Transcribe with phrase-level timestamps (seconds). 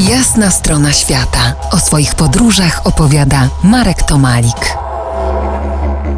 [0.00, 1.54] Jasna strona świata.
[1.72, 4.76] O swoich podróżach opowiada Marek Tomalik.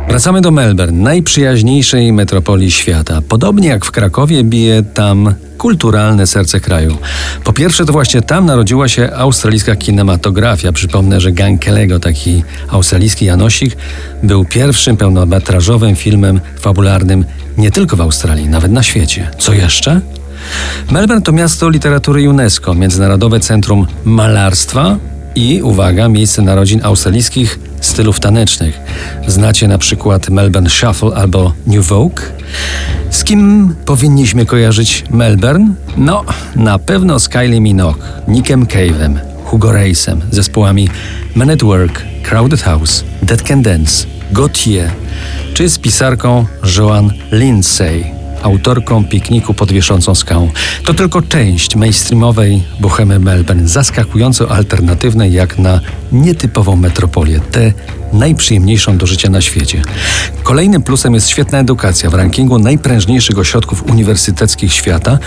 [0.09, 3.21] Wracamy do Melbourne, najprzyjaźniejszej metropolii świata.
[3.29, 6.99] Podobnie jak w Krakowie bije tam kulturalne serce kraju.
[7.45, 10.73] Po pierwsze, to właśnie tam narodziła się australijska kinematografia.
[10.73, 13.77] Przypomnę, że Gang Kelego, taki australijski Janosik,
[14.23, 17.25] był pierwszym pełnometrażowym filmem fabularnym
[17.59, 19.31] nie tylko w Australii, nawet na świecie.
[19.39, 20.01] Co jeszcze?
[20.91, 24.97] Melbourne to miasto literatury UNESCO, Międzynarodowe Centrum Malarstwa
[25.35, 28.81] i, uwaga, miejsce narodzin australijskich stylów tanecznych.
[29.27, 32.23] Znacie na przykład Melbourne Shuffle albo New Vogue?
[33.11, 35.75] Z kim powinniśmy kojarzyć Melbourne?
[35.97, 36.25] No,
[36.57, 37.99] na pewno z Kylie Minogue,
[38.29, 40.89] Nickiem Cave'em, Hugo Reisem, zespołami
[41.35, 44.91] Men at Work, Crowded House, Dead Can Dance, Gautier,
[45.55, 50.51] czy z pisarką Joan Lindsay autorką pikniku pod wieszącą skałą.
[50.85, 55.81] To tylko część mainstreamowej bohemy Melbourne, zaskakująco alternatywnej jak na
[56.13, 57.73] nietypową metropolię, tę
[58.13, 59.83] najprzyjemniejszą do życia na świecie.
[60.43, 62.11] Kolejnym plusem jest świetna edukacja.
[62.11, 65.19] W rankingu najprężniejszych ośrodków uniwersyteckich świata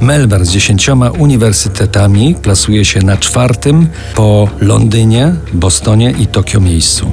[0.00, 7.12] Melbourne z dziesięcioma uniwersytetami plasuje się na czwartym po Londynie, Bostonie i Tokio miejscu.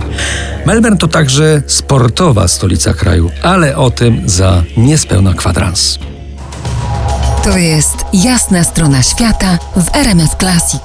[0.66, 5.99] Melbourne to także sportowa stolica kraju, ale o tym za niespełna kwadrans.
[7.44, 10.81] To jest jasna strona świata w RMS Classic.